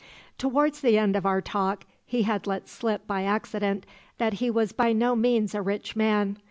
"Towards 0.39 0.81
the 0.81 0.97
end 0.97 1.15
of 1.15 1.27
our 1.27 1.41
talk 1.41 1.85
he 2.07 2.23
had 2.23 2.47
let 2.47 2.67
slip 2.67 3.05
by 3.05 3.21
accident 3.21 3.85
that 4.17 4.33
he 4.41 4.49
was 4.49 4.71
by 4.71 4.93
no 4.93 5.15
means 5.15 5.53
a 5.53 5.61
rich 5.61 5.95
man. 5.95 6.39